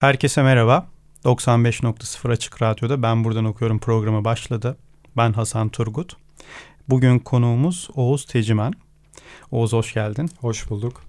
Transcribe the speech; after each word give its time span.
Herkese 0.00 0.42
merhaba. 0.42 0.86
95.0 1.24 2.32
Açık 2.32 2.62
Radyo'da 2.62 3.02
Ben 3.02 3.24
Buradan 3.24 3.44
Okuyorum 3.44 3.78
programı 3.78 4.24
başladı. 4.24 4.76
Ben 5.16 5.32
Hasan 5.32 5.68
Turgut. 5.68 6.16
Bugün 6.88 7.18
konuğumuz 7.18 7.88
Oğuz 7.94 8.26
Tecimen. 8.26 8.72
Oğuz 9.50 9.72
hoş 9.72 9.94
geldin. 9.94 10.30
Hoş 10.40 10.70
bulduk. 10.70 11.02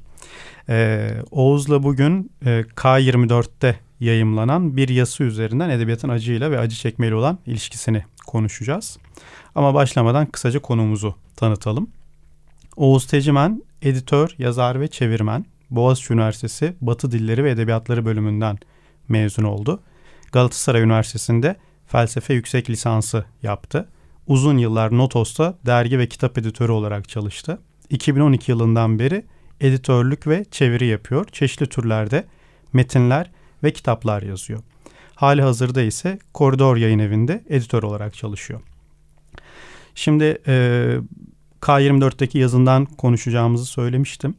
Ee, 0.69 1.11
Oğuz'la 1.31 1.83
bugün 1.83 2.31
e, 2.45 2.61
K24'te 2.61 3.79
yayımlanan 3.99 4.77
bir 4.77 4.89
yazı 4.89 5.23
üzerinden 5.23 5.69
edebiyatın 5.69 6.09
acıyla 6.09 6.51
ve 6.51 6.59
acı 6.59 6.75
çekmeyle 6.75 7.15
olan 7.15 7.39
ilişkisini 7.45 8.03
konuşacağız. 8.27 8.97
Ama 9.55 9.73
başlamadan 9.73 10.25
kısaca 10.25 10.59
konumuzu 10.59 11.15
tanıtalım. 11.35 11.89
Oğuz 12.75 13.07
Tecimen, 13.07 13.63
editör, 13.81 14.35
yazar 14.37 14.81
ve 14.81 14.87
çevirmen. 14.87 15.45
Boğaziçi 15.69 16.13
Üniversitesi 16.13 16.75
Batı 16.81 17.11
Dilleri 17.11 17.43
ve 17.43 17.51
Edebiyatları 17.51 18.05
bölümünden 18.05 18.57
mezun 19.09 19.43
oldu. 19.43 19.79
Galatasaray 20.31 20.81
Üniversitesi'nde 20.81 21.55
felsefe 21.87 22.33
yüksek 22.33 22.69
lisansı 22.69 23.25
yaptı. 23.43 23.89
Uzun 24.27 24.57
yıllar 24.57 24.97
Notos'ta 24.97 25.57
dergi 25.65 25.99
ve 25.99 26.09
kitap 26.09 26.37
editörü 26.37 26.71
olarak 26.71 27.09
çalıştı. 27.09 27.59
2012 27.89 28.51
yılından 28.51 28.99
beri 28.99 29.25
editörlük 29.61 30.27
ve 30.27 30.45
çeviri 30.51 30.85
yapıyor. 30.85 31.25
Çeşitli 31.31 31.65
türlerde 31.65 32.25
metinler 32.73 33.31
ve 33.63 33.73
kitaplar 33.73 34.21
yazıyor. 34.21 34.59
Hali 35.15 35.41
hazırda 35.41 35.81
ise 35.81 36.19
Koridor 36.33 36.77
Yayın 36.77 36.99
Evi'nde 36.99 37.43
editör 37.49 37.83
olarak 37.83 38.13
çalışıyor. 38.13 38.61
Şimdi 39.95 40.41
e, 40.47 40.95
K24'teki 41.61 42.37
yazından 42.37 42.85
konuşacağımızı 42.85 43.65
söylemiştim. 43.65 44.35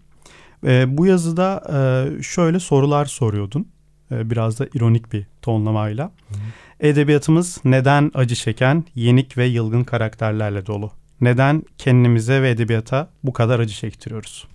E, 0.67 0.99
bu 0.99 1.07
yazıda 1.07 1.63
e, 1.73 2.23
şöyle 2.23 2.61
sorular 2.61 3.05
soruyordun. 3.05 3.69
E, 4.13 4.31
biraz 4.31 4.61
da 4.61 4.67
ironik 4.75 5.13
bir 5.13 5.27
tonlamayla. 5.43 6.07
Hı. 6.29 6.35
Edebiyatımız 6.81 7.61
neden 7.65 8.11
acı 8.15 8.35
çeken, 8.35 8.85
yenik 8.95 9.39
ve 9.39 9.45
yılgın 9.47 9.85
karakterlerle 9.85 10.67
dolu? 10.67 10.91
Neden 11.21 11.63
kendimize 11.79 12.43
ve 12.43 12.51
edebiyata 12.51 13.11
bu 13.25 13.33
kadar 13.33 13.61
acı 13.61 13.75
çektiriyoruz? 13.75 14.47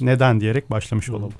Neden 0.00 0.40
diyerek 0.40 0.70
başlamış 0.70 1.10
olalım. 1.10 1.32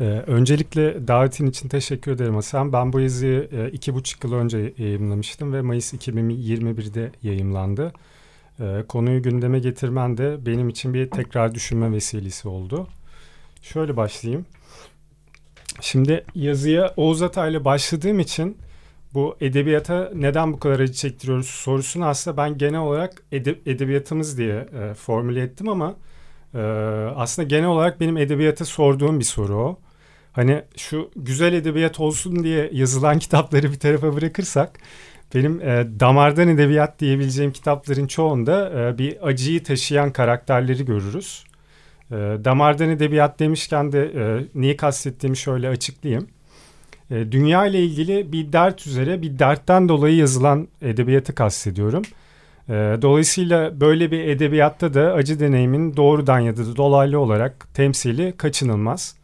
Ee, 0.00 0.04
öncelikle 0.04 1.08
davetin 1.08 1.46
için 1.46 1.68
teşekkür 1.68 2.12
ederim 2.12 2.34
Hasan. 2.34 2.72
Ben 2.72 2.92
bu 2.92 3.00
yazıyı 3.00 3.48
e, 3.52 3.70
iki 3.70 3.94
buçuk 3.94 4.24
yıl 4.24 4.32
önce 4.32 4.74
yayınlamıştım 4.78 5.52
ve 5.52 5.62
Mayıs 5.62 5.94
2021'de 5.94 7.10
yayımlandı. 7.22 7.92
E, 8.60 8.84
konuyu 8.88 9.22
gündeme 9.22 9.58
getirmen 9.58 10.18
de 10.18 10.46
benim 10.46 10.68
için 10.68 10.94
bir 10.94 11.10
tekrar 11.10 11.54
düşünme 11.54 11.92
vesilesi 11.92 12.48
oldu. 12.48 12.88
Şöyle 13.62 13.96
başlayayım. 13.96 14.46
Şimdi 15.80 16.24
yazıya 16.34 16.92
Oğuz 16.96 17.22
Atay'la 17.22 17.64
başladığım 17.64 18.18
için 18.20 18.58
bu 19.14 19.36
edebiyata 19.40 20.10
neden 20.14 20.52
bu 20.52 20.58
kadar 20.58 20.80
acı 20.80 20.92
çektiriyoruz 20.92 21.46
sorusunu 21.46 22.06
aslında 22.06 22.36
ben 22.36 22.58
genel 22.58 22.80
olarak 22.80 23.22
ede- 23.32 23.58
edebiyatımız 23.66 24.38
diye 24.38 24.68
e, 24.80 24.94
formüle 24.94 25.42
ettim 25.42 25.68
ama 25.68 25.96
e, 26.54 26.58
aslında 27.16 27.48
genel 27.48 27.68
olarak 27.68 28.00
benim 28.00 28.16
edebiyata 28.16 28.64
sorduğum 28.64 29.20
bir 29.20 29.24
soru 29.24 29.54
o. 29.56 29.78
Hani 30.32 30.62
şu 30.76 31.10
güzel 31.16 31.52
edebiyat 31.52 32.00
olsun 32.00 32.42
diye 32.44 32.70
yazılan 32.72 33.18
kitapları 33.24 33.72
bir 33.72 33.78
tarafa 33.78 34.16
bırakırsak 34.16 34.78
benim 35.34 35.60
e, 35.60 35.86
damardan 36.00 36.48
edebiyat 36.48 37.00
diyebileceğim 37.00 37.52
kitapların 37.52 38.06
çoğunda 38.06 38.70
e, 38.80 38.98
bir 38.98 39.28
acıyı 39.28 39.64
taşıyan 39.64 40.12
karakterleri 40.12 40.84
görürüz. 40.84 41.44
E, 42.10 42.14
damardan 42.44 42.88
edebiyat 42.88 43.38
demişken 43.38 43.92
de 43.92 44.12
e, 44.14 44.44
niye 44.54 44.76
kastettiğimi 44.76 45.36
şöyle 45.36 45.68
açıklayayım. 45.68 46.28
E, 47.10 47.32
dünya 47.32 47.66
ile 47.66 47.80
ilgili 47.84 48.32
bir 48.32 48.52
dert 48.52 48.86
üzere 48.86 49.22
bir 49.22 49.38
dertten 49.38 49.88
dolayı 49.88 50.16
yazılan 50.16 50.68
edebiyatı 50.82 51.34
kastediyorum. 51.34 52.02
E, 52.68 52.72
dolayısıyla 53.02 53.80
böyle 53.80 54.10
bir 54.10 54.20
edebiyatta 54.28 54.94
da 54.94 55.12
acı 55.12 55.40
deneyimin 55.40 55.96
doğrudan 55.96 56.38
ya 56.38 56.56
da 56.56 56.76
dolaylı 56.76 57.18
olarak 57.18 57.74
temsili 57.74 58.32
kaçınılmaz. 58.36 59.16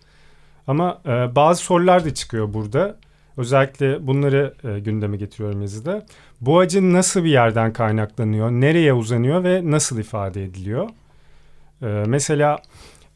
Ama 0.67 1.01
e, 1.07 1.37
bazı 1.37 1.63
sorular 1.63 2.05
da 2.05 2.15
çıkıyor 2.15 2.55
burada. 2.55 2.97
Özellikle 3.37 4.07
bunları 4.07 4.55
e, 4.65 4.79
gündeme 4.81 5.17
getiriyorum 5.17 5.63
yazıda. 5.63 6.07
Bu 6.41 6.59
acı 6.59 6.93
nasıl 6.93 7.25
bir 7.25 7.31
yerden 7.31 7.73
kaynaklanıyor, 7.73 8.51
nereye 8.51 8.93
uzanıyor 8.93 9.45
ve 9.45 9.61
nasıl 9.65 9.99
ifade 9.99 10.45
ediliyor? 10.45 10.89
E, 11.85 12.05
mesela 12.07 12.59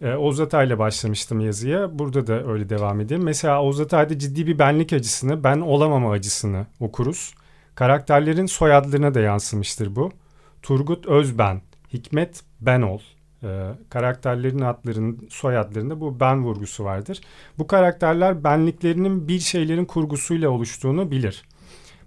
e, 0.01 0.15
Oğuz 0.15 0.41
Atay'la 0.41 0.79
başlamıştım 0.79 1.41
yazıya. 1.41 1.99
Burada 1.99 2.27
da 2.27 2.47
öyle 2.47 2.69
devam 2.69 3.01
edeyim. 3.01 3.25
Mesela 3.25 3.63
Oğuz 3.63 3.81
Atay'da 3.81 4.19
ciddi 4.19 4.47
bir 4.47 4.59
benlik 4.59 4.93
acısını, 4.93 5.45
ben 5.45 5.61
olamama 5.61 6.11
acısını 6.11 6.67
okuruz. 6.81 7.35
Karakterlerin 7.75 8.47
soyadlarına 8.47 9.15
da 9.15 9.21
yansımıştır 9.21 9.97
bu. 9.97 10.11
Turgut 10.63 11.07
Özben, 11.07 11.63
Hikmet 11.93 12.43
Benol. 12.61 13.01
E, 13.43 13.49
karakterlerin 13.91 14.61
adlarının 14.61 15.29
soyadlarında 15.31 16.01
bu 16.01 16.21
ben 16.21 16.45
vurgusu 16.45 16.85
vardır. 16.85 17.21
Bu 17.59 17.67
karakterler 17.67 18.45
benliklerinin 18.45 19.29
bir 19.29 19.41
şeylerin 19.41 19.85
kurgusuyla 19.85 20.51
oluştuğunu 20.51 21.11
bilir. 21.11 21.45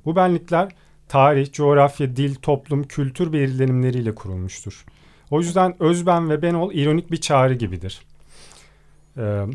Bu 0.05 0.15
benlikler 0.15 0.75
tarih, 1.07 1.51
coğrafya, 1.51 2.15
dil, 2.15 2.35
toplum, 2.35 2.83
kültür 2.83 3.33
belirlenimleriyle 3.33 4.15
kurulmuştur. 4.15 4.85
O 5.31 5.39
yüzden 5.39 5.83
özben 5.83 6.29
ve 6.29 6.41
ben 6.41 6.53
ol 6.53 6.71
ironik 6.73 7.11
bir 7.11 7.17
çağrı 7.17 7.53
gibidir. 7.53 8.01
Ee, 9.17 9.45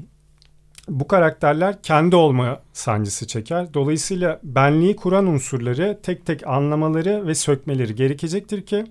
bu 0.88 1.08
karakterler 1.08 1.82
kendi 1.82 2.16
olma 2.16 2.60
sancısı 2.72 3.26
çeker. 3.26 3.74
Dolayısıyla 3.74 4.40
benliği 4.42 4.96
kuran 4.96 5.26
unsurları 5.26 6.00
tek 6.02 6.26
tek 6.26 6.46
anlamaları 6.46 7.26
ve 7.26 7.34
sökmeleri 7.34 7.94
gerekecektir 7.94 8.66
ki 8.66 8.84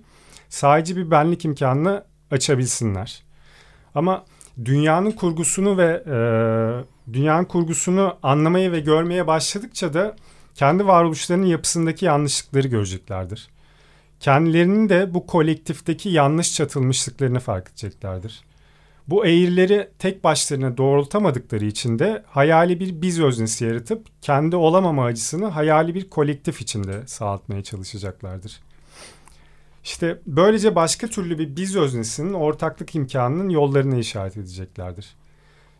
sadece 0.48 0.96
bir 0.96 1.10
benlik 1.10 1.44
imkanını 1.44 2.04
açabilsinler. 2.30 3.22
Ama 3.94 4.24
dünyanın 4.64 5.10
kurgusunu 5.10 5.78
ve 5.78 6.02
e, 6.06 6.16
dünyanın 7.12 7.44
kurgusunu 7.44 8.16
anlamaya 8.22 8.72
ve 8.72 8.80
görmeye 8.80 9.26
başladıkça 9.26 9.94
da 9.94 10.16
kendi 10.54 10.86
varoluşlarının 10.86 11.46
yapısındaki 11.46 12.04
yanlışlıkları 12.04 12.68
göreceklerdir 12.68 13.55
kendilerinin 14.26 14.88
de 14.88 15.14
bu 15.14 15.26
kolektifteki 15.26 16.08
yanlış 16.08 16.54
çatılmışlıklarını 16.54 17.40
fark 17.40 17.68
edeceklerdir. 17.68 18.44
Bu 19.08 19.26
eğrileri 19.26 19.90
tek 19.98 20.24
başlarına 20.24 20.76
doğrultamadıkları 20.76 21.64
için 21.64 21.98
de 21.98 22.22
hayali 22.26 22.80
bir 22.80 23.02
biz 23.02 23.20
öznesi 23.20 23.64
yaratıp 23.64 24.06
kendi 24.22 24.56
olamama 24.56 25.04
acısını 25.04 25.46
hayali 25.46 25.94
bir 25.94 26.10
kolektif 26.10 26.60
içinde 26.60 27.06
sağlatmaya 27.06 27.62
çalışacaklardır. 27.62 28.60
İşte 29.84 30.18
böylece 30.26 30.74
başka 30.74 31.06
türlü 31.06 31.38
bir 31.38 31.56
biz 31.56 31.76
öznesinin 31.76 32.32
ortaklık 32.32 32.94
imkanının 32.94 33.48
yollarını 33.48 33.98
işaret 33.98 34.36
edeceklerdir. 34.36 35.14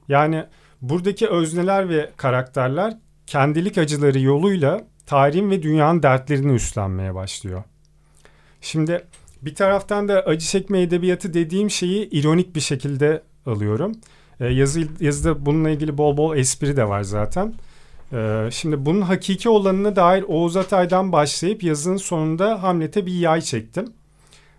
Yani 0.08 0.44
buradaki 0.82 1.28
özneler 1.28 1.88
ve 1.88 2.10
karakterler 2.16 2.98
kendilik 3.26 3.78
acıları 3.78 4.20
yoluyla 4.20 4.84
tarihin 5.06 5.50
ve 5.50 5.62
dünyanın 5.62 6.02
dertlerini 6.02 6.52
üstlenmeye 6.52 7.14
başlıyor. 7.14 7.64
Şimdi 8.66 9.04
bir 9.42 9.54
taraftan 9.54 10.08
da 10.08 10.20
acı 10.20 10.46
çekme 10.46 10.82
edebiyatı 10.82 11.34
dediğim 11.34 11.70
şeyi 11.70 12.10
ironik 12.10 12.56
bir 12.56 12.60
şekilde 12.60 13.22
alıyorum. 13.46 13.92
E, 14.40 14.46
yazı, 14.46 14.88
yazıda 15.00 15.46
bununla 15.46 15.70
ilgili 15.70 15.98
bol 15.98 16.16
bol 16.16 16.36
espri 16.36 16.76
de 16.76 16.88
var 16.88 17.02
zaten. 17.02 17.54
E, 18.12 18.48
şimdi 18.50 18.86
bunun 18.86 19.00
hakiki 19.00 19.48
olanına 19.48 19.96
dair 19.96 20.24
Oğuz 20.28 20.56
Atay'dan 20.56 21.12
başlayıp 21.12 21.62
yazının 21.62 21.96
sonunda 21.96 22.62
Hamlet'e 22.62 23.06
bir 23.06 23.12
yay 23.12 23.40
çektim. 23.40 23.92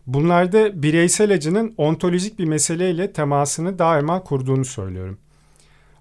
Bunlarda 0.05 0.83
bireysel 0.83 1.33
acının 1.33 1.73
ontolojik 1.77 2.39
bir 2.39 2.45
meseleyle 2.45 3.13
temasını 3.13 3.79
daima 3.79 4.23
kurduğunu 4.23 4.65
söylüyorum. 4.65 5.17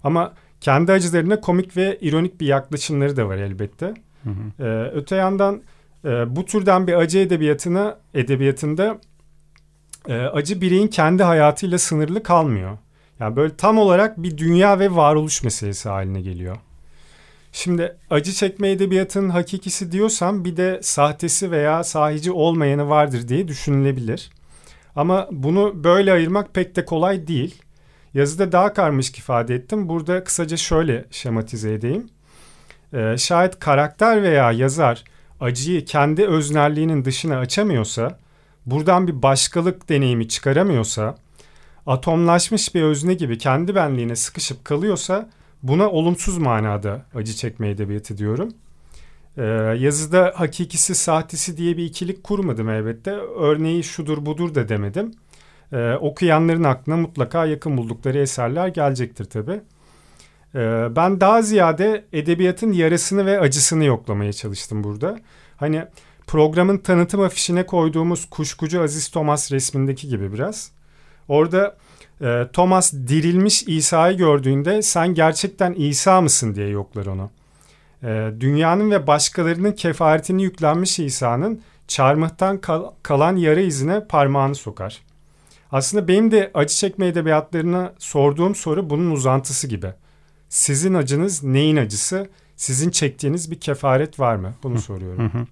Ama 0.03 0.33
kendi 0.61 0.91
acılarına 0.91 1.41
komik 1.41 1.77
ve 1.77 1.97
ironik 2.01 2.41
bir 2.41 2.47
yaklaşımları 2.47 3.17
da 3.17 3.27
var 3.27 3.37
elbette. 3.37 3.93
Hı 4.23 4.29
hı. 4.29 4.63
Ee, 4.63 4.91
öte 4.93 5.15
yandan 5.15 5.61
e, 6.07 6.35
bu 6.35 6.45
türden 6.45 6.87
bir 6.87 6.93
acı 6.93 7.19
edebiyatına 7.19 7.97
edebiyatında 8.13 8.99
e, 10.07 10.13
acı 10.17 10.61
bireyin 10.61 10.87
kendi 10.87 11.23
hayatıyla 11.23 11.77
sınırlı 11.77 12.23
kalmıyor. 12.23 12.77
Yani 13.19 13.35
böyle 13.35 13.55
tam 13.55 13.77
olarak 13.77 14.23
bir 14.23 14.37
dünya 14.37 14.79
ve 14.79 14.95
varoluş 14.95 15.43
meselesi 15.43 15.89
haline 15.89 16.21
geliyor. 16.21 16.57
Şimdi 17.51 17.95
acı 18.09 18.31
çekme 18.31 18.71
edebiyatının 18.71 19.29
hakikisi 19.29 19.91
diyorsam 19.91 20.45
bir 20.45 20.57
de 20.57 20.79
sahtesi 20.83 21.51
veya 21.51 21.83
sahici 21.83 22.31
olmayanı 22.31 22.89
vardır 22.89 23.27
diye 23.27 23.47
düşünülebilir. 23.47 24.29
Ama 24.95 25.27
bunu 25.31 25.83
böyle 25.83 26.13
ayırmak 26.13 26.53
pek 26.53 26.75
de 26.75 26.85
kolay 26.85 27.27
değil. 27.27 27.61
Yazıda 28.13 28.51
daha 28.51 28.73
karmaşık 28.73 29.17
ifade 29.17 29.55
ettim. 29.55 29.89
Burada 29.89 30.23
kısaca 30.23 30.57
şöyle 30.57 31.05
şematize 31.11 31.73
edeyim. 31.73 32.09
Ee, 32.93 33.15
şayet 33.17 33.59
karakter 33.59 34.23
veya 34.23 34.51
yazar 34.51 35.03
acıyı 35.39 35.85
kendi 35.85 36.25
öznelliğinin 36.25 37.05
dışına 37.05 37.37
açamıyorsa, 37.37 38.19
buradan 38.65 39.07
bir 39.07 39.21
başkalık 39.21 39.89
deneyimi 39.89 40.27
çıkaramıyorsa, 40.27 41.15
atomlaşmış 41.85 42.75
bir 42.75 42.81
özne 42.81 43.13
gibi 43.13 43.37
kendi 43.37 43.75
benliğine 43.75 44.15
sıkışıp 44.15 44.65
kalıyorsa 44.65 45.29
buna 45.63 45.89
olumsuz 45.89 46.37
manada 46.37 47.05
acı 47.15 47.33
çekme 47.33 47.69
edebiyatı 47.69 48.17
diyorum. 48.17 48.53
Ee, 49.37 49.43
yazıda 49.79 50.33
hakikisi 50.35 50.95
sahtesi 50.95 51.57
diye 51.57 51.77
bir 51.77 51.85
ikilik 51.85 52.23
kurmadım 52.23 52.69
elbette. 52.69 53.11
Örneği 53.39 53.83
şudur 53.83 54.25
budur 54.25 54.55
da 54.55 54.69
demedim. 54.69 55.11
Ee, 55.73 55.93
okuyanların 55.93 56.63
aklına 56.63 56.97
mutlaka 56.97 57.45
yakın 57.45 57.77
buldukları 57.77 58.17
eserler 58.17 58.67
gelecektir 58.67 59.25
tabii. 59.25 59.61
Ee, 60.57 60.95
ben 60.95 61.21
daha 61.21 61.41
ziyade 61.41 62.05
edebiyatın 62.13 62.71
yarısını 62.71 63.25
ve 63.25 63.39
acısını 63.39 63.83
yoklamaya 63.83 64.33
çalıştım 64.33 64.83
burada. 64.83 65.19
Hani 65.57 65.85
programın 66.27 66.77
tanıtım 66.77 67.21
afişine 67.21 67.65
koyduğumuz 67.65 68.25
kuşkucu 68.25 68.81
Aziz 68.81 69.07
Thomas 69.07 69.51
resmindeki 69.51 70.07
gibi 70.07 70.33
biraz. 70.33 70.71
Orada 71.27 71.77
e, 72.21 72.47
Thomas 72.53 72.93
dirilmiş 72.93 73.63
İsa'yı 73.63 74.17
gördüğünde 74.17 74.81
sen 74.81 75.13
gerçekten 75.13 75.73
İsa 75.73 76.21
mısın 76.21 76.55
diye 76.55 76.67
yoklar 76.67 77.05
onu. 77.05 77.29
E, 78.03 78.31
dünyanın 78.39 78.91
ve 78.91 79.07
başkalarının 79.07 79.71
kefaretini 79.71 80.43
yüklenmiş 80.43 80.99
İsa'nın 80.99 81.61
çarmıhtan 81.87 82.57
kal- 82.57 82.91
kalan 83.03 83.35
yara 83.35 83.59
izine 83.59 84.07
parmağını 84.07 84.55
sokar. 84.55 85.01
Aslında 85.71 86.07
benim 86.07 86.31
de 86.31 86.51
acı 86.53 86.75
çekme 86.75 87.07
edebiyatlarına 87.07 87.93
sorduğum 87.99 88.55
soru 88.55 88.89
bunun 88.89 89.11
uzantısı 89.11 89.67
gibi. 89.67 89.93
Sizin 90.49 90.93
acınız 90.93 91.43
neyin 91.43 91.77
acısı? 91.77 92.29
Sizin 92.55 92.89
çektiğiniz 92.89 93.51
bir 93.51 93.59
kefaret 93.59 94.19
var 94.19 94.35
mı? 94.35 94.53
Bunu 94.63 94.79
soruyorum. 94.79 95.47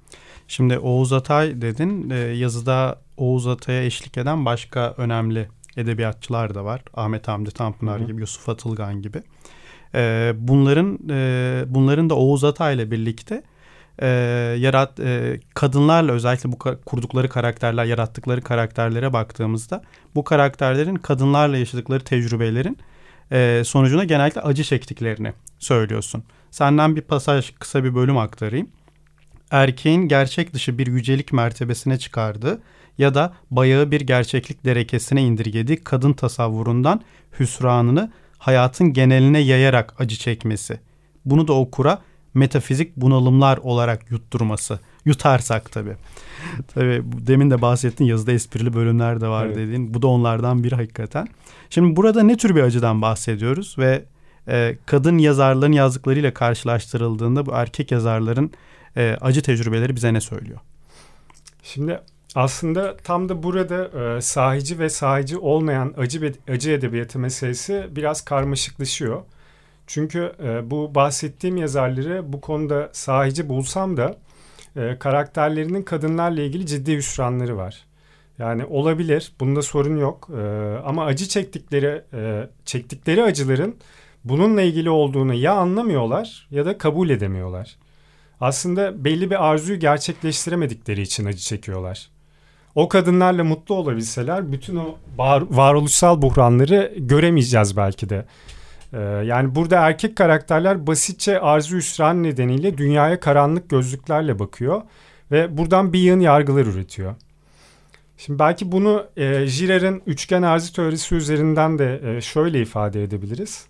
Şimdi 0.48 0.80
Oğuz 0.80 1.14
Atay 1.14 1.62
dedin. 1.62 2.10
E, 2.10 2.16
yazıda 2.16 3.02
Oğuz 3.18 3.48
Atay'a 3.48 3.84
eşlik 3.84 4.18
eden 4.18 4.46
başka 4.46 4.94
önemli 4.98 5.48
edebiyatçılar 5.78 6.56
da 6.56 6.66
var. 6.66 6.82
Ahmet 6.94 7.28
Hamdi 7.28 7.52
Tanpınar 7.52 8.00
gibi, 8.00 8.22
Yusuf 8.22 8.50
Atılgan 8.50 9.02
gibi. 9.02 9.22
E, 9.96 10.34
bunların 10.38 11.00
e, 11.10 11.64
bunların 11.68 12.10
da 12.10 12.16
Oğuz 12.16 12.44
Atay 12.44 12.76
ile 12.76 12.92
birlikte 12.92 13.44
e, 14.00 14.08
yarat 14.60 15.00
e, 15.00 15.40
kadınlarla 15.54 16.12
özellikle 16.12 16.52
bu 16.52 16.58
kurdukları 16.86 17.30
karakterler, 17.30 17.86
yarattıkları 17.86 18.42
karakterlere 18.42 19.14
baktığımızda 19.14 19.84
bu 20.16 20.24
karakterlerin 20.24 20.96
kadınlarla 20.96 21.58
yaşadıkları 21.58 22.04
tecrübelerin 22.04 22.78
e, 23.32 23.62
sonucunda 23.66 24.04
genellikle 24.04 24.42
acı 24.42 24.64
çektiklerini 24.64 25.34
söylüyorsun. 25.60 26.24
Senden 26.52 26.96
bir 26.96 27.02
pasaj, 27.02 27.52
kısa 27.60 27.84
bir 27.84 27.96
bölüm 27.96 28.18
aktarayım. 28.18 28.70
Erkeğin 29.52 30.08
gerçek 30.08 30.54
dışı 30.54 30.78
bir 30.78 30.88
yücelik 30.88 31.34
mertebesine 31.34 32.00
çıkardığı 32.00 32.62
ya 32.98 33.14
da 33.14 33.34
bayağı 33.52 33.92
bir 33.92 34.02
gerçeklik 34.02 34.66
derekesine 34.66 35.22
indirgediği 35.22 35.84
kadın 35.84 36.14
tasavvurundan 36.14 37.02
hüsranını 37.40 38.12
hayatın 38.38 38.94
geneline 38.94 39.40
yayarak 39.40 40.02
acı 40.02 40.16
çekmesi. 40.16 40.80
Bunu 41.26 41.48
da 41.48 41.54
okura 41.54 42.02
metafizik 42.34 42.98
bunalımlar 42.98 43.58
olarak 43.58 44.12
yutturması. 44.12 44.80
Yutarsak 45.06 45.72
tabii. 45.72 45.96
tabii 46.68 47.02
demin 47.06 47.52
de 47.52 47.62
bahsettin 47.62 48.06
yazıda 48.06 48.32
esprili 48.32 48.74
bölümler 48.74 49.22
de 49.22 49.28
var 49.28 49.46
evet. 49.46 49.56
dediğin. 49.56 49.94
Bu 49.94 50.02
da 50.02 50.08
onlardan 50.08 50.64
biri 50.64 50.76
hakikaten. 50.76 51.28
Şimdi 51.70 51.96
burada 51.96 52.24
ne 52.24 52.38
tür 52.38 52.56
bir 52.56 52.62
acıdan 52.62 53.02
bahsediyoruz 53.02 53.76
ve 53.78 54.04
e, 54.48 54.78
kadın 54.86 55.18
yazarların 55.18 55.72
yazdıklarıyla 55.72 56.34
karşılaştırıldığında 56.34 57.46
bu 57.46 57.52
erkek 57.52 57.92
yazarların 57.92 58.52
e, 58.98 59.18
acı 59.22 59.42
tecrübeleri 59.42 59.96
bize 59.96 60.14
ne 60.14 60.22
söylüyor? 60.22 60.60
Şimdi 61.64 62.00
aslında 62.36 62.98
tam 62.98 63.30
da 63.30 63.44
burada 63.44 64.16
e, 64.18 64.22
sahici 64.22 64.80
ve 64.80 64.90
sahici 64.90 65.38
olmayan 65.38 65.94
acı 65.98 66.34
acı 66.50 66.72
edebiyatı 66.72 67.20
meselesi 67.20 67.88
biraz 67.92 68.22
karmaşıklaşıyor. 68.22 69.22
Çünkü 69.88 70.32
e, 70.44 70.72
bu 70.72 70.96
bahsettiğim 70.96 71.58
yazarları 71.58 72.34
bu 72.34 72.42
konuda 72.42 72.90
sahici 72.94 73.50
bulsam 73.50 73.98
da 73.98 74.18
e, 74.76 74.98
karakterlerinin 75.00 75.82
kadınlarla 75.82 76.42
ilgili 76.42 76.66
ciddi 76.66 76.96
hüsranları 76.98 77.58
var. 77.58 77.86
Yani 78.40 78.66
olabilir, 78.66 79.32
bunda 79.40 79.62
sorun 79.62 79.98
yok. 79.98 80.30
E, 80.38 80.42
ama 80.86 81.06
acı 81.06 81.28
çektikleri 81.28 82.02
e, 82.14 82.50
çektikleri 82.66 83.24
acıların 83.24 83.76
bununla 84.24 84.62
ilgili 84.62 84.90
olduğunu 84.90 85.34
ya 85.34 85.54
anlamıyorlar 85.54 86.48
ya 86.52 86.66
da 86.66 86.78
kabul 86.78 87.10
edemiyorlar. 87.10 87.76
Aslında 88.42 89.06
belli 89.06 89.30
bir 89.30 89.46
arzuyu 89.46 89.80
gerçekleştiremedikleri 89.80 91.02
için 91.02 91.26
acı 91.26 91.40
çekiyorlar. 91.40 92.10
O 92.76 92.90
kadınlarla 92.90 93.44
mutlu 93.44 93.76
olabilseler 93.76 94.52
bütün 94.52 94.76
o 94.76 94.96
var, 95.18 95.44
varoluşsal 95.50 96.22
buhranları 96.22 96.94
göremeyeceğiz 96.98 97.78
belki 97.78 98.10
de. 98.10 98.26
Ee, 98.94 99.00
yani 99.00 99.56
burada 99.56 99.80
erkek 99.80 100.16
karakterler 100.16 100.88
basitçe 100.88 101.40
arzu 101.40 101.78
hüsran 101.78 102.24
nedeniyle 102.24 102.78
dünyaya 102.78 103.20
karanlık 103.20 103.70
gözlüklerle 103.70 104.40
bakıyor 104.40 104.82
ve 105.32 105.58
buradan 105.58 105.94
bir 105.94 106.00
yığın 106.00 106.20
yargılar 106.20 106.66
üretiyor. 106.66 107.16
Şimdi 108.18 108.40
belki 108.40 108.72
bunu 108.72 109.08
e, 109.18 109.46
Girard'ın 109.46 110.02
üçgen 110.06 110.42
arzu 110.42 110.74
teorisi 110.74 111.16
üzerinden 111.16 111.80
de 111.80 112.02
e, 112.06 112.22
şöyle 112.22 112.62
ifade 112.62 113.04
edebiliriz. 113.04 113.68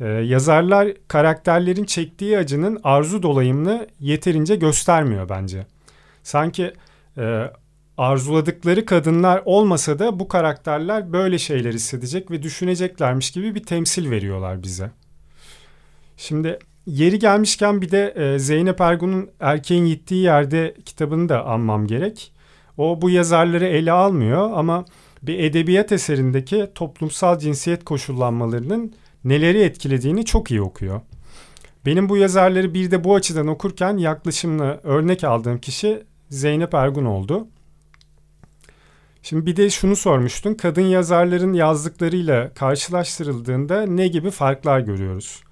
E, 0.00 0.06
yazarlar 0.06 0.88
karakterlerin 1.08 1.84
çektiği 1.84 2.38
acının 2.38 2.80
arzu 2.84 3.22
dolayımını 3.22 3.86
yeterince 4.00 4.56
göstermiyor 4.56 5.28
bence. 5.28 5.66
Sanki 6.22 6.72
e, 7.18 7.50
arzuladıkları 8.00 8.84
kadınlar 8.84 9.42
olmasa 9.44 9.98
da 9.98 10.20
bu 10.20 10.28
karakterler 10.28 11.12
böyle 11.12 11.38
şeyler 11.38 11.72
hissedecek 11.72 12.30
ve 12.30 12.42
düşüneceklermiş 12.42 13.30
gibi 13.30 13.54
bir 13.54 13.62
temsil 13.62 14.10
veriyorlar 14.10 14.62
bize. 14.62 14.90
Şimdi 16.16 16.58
yeri 16.86 17.18
gelmişken 17.18 17.82
bir 17.82 17.90
de 17.90 18.14
e, 18.16 18.38
Zeynep 18.38 18.80
Ergun'un 18.80 19.30
Erkeğin 19.40 19.86
Gittiği 19.86 20.22
Yerde 20.22 20.74
kitabını 20.84 21.28
da 21.28 21.46
anmam 21.46 21.86
gerek. 21.86 22.32
O 22.78 23.02
bu 23.02 23.10
yazarları 23.10 23.66
ele 23.66 23.92
almıyor 23.92 24.50
ama 24.54 24.84
bir 25.22 25.38
edebiyat 25.38 25.92
eserindeki 25.92 26.68
toplumsal 26.74 27.38
cinsiyet 27.38 27.84
koşullanmalarının 27.84 28.94
neleri 29.24 29.62
etkilediğini 29.62 30.24
çok 30.24 30.50
iyi 30.50 30.62
okuyor. 30.62 31.00
Benim 31.86 32.08
bu 32.08 32.16
yazarları 32.16 32.74
bir 32.74 32.90
de 32.90 33.04
bu 33.04 33.14
açıdan 33.14 33.46
okurken 33.46 33.96
yaklaşımla 33.96 34.80
örnek 34.82 35.24
aldığım 35.24 35.58
kişi 35.58 36.02
Zeynep 36.28 36.74
Ergun 36.74 37.04
oldu. 37.04 37.46
Şimdi 39.22 39.46
bir 39.46 39.56
de 39.56 39.70
şunu 39.70 39.96
sormuştun. 39.96 40.54
Kadın 40.54 40.82
yazarların 40.82 41.52
yazdıklarıyla 41.52 42.54
karşılaştırıldığında 42.54 43.82
ne 43.82 44.08
gibi 44.08 44.30
farklar 44.30 44.80
görüyoruz? 44.80 45.42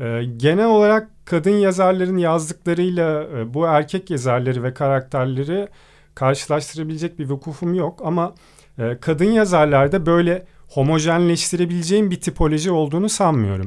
Ee, 0.00 0.22
genel 0.36 0.66
olarak 0.66 1.10
kadın 1.24 1.50
yazarların 1.50 2.18
yazdıklarıyla 2.18 3.22
e, 3.22 3.54
bu 3.54 3.66
erkek 3.66 4.10
yazarları 4.10 4.62
ve 4.62 4.74
karakterleri 4.74 5.68
karşılaştırabilecek 6.14 7.18
bir 7.18 7.28
vukufum 7.28 7.74
yok 7.74 8.00
ama 8.04 8.34
e, 8.78 8.98
kadın 9.00 9.30
yazarlarda 9.32 10.06
böyle 10.06 10.46
homojenleştirebileceğim 10.68 12.10
bir 12.10 12.20
tipoloji 12.20 12.70
olduğunu 12.70 13.08
sanmıyorum. 13.08 13.66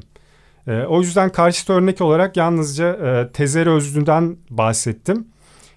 E, 0.68 0.84
o 0.84 1.02
yüzden 1.02 1.30
karşıt 1.30 1.70
örnek 1.70 2.02
olarak 2.02 2.38
yalnızca 2.38 2.94
e, 2.94 3.32
Tezer 3.32 3.68
Özlü'den 3.68 4.38
bahsettim 4.50 5.28